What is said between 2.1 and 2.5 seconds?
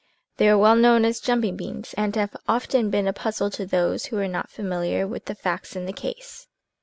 have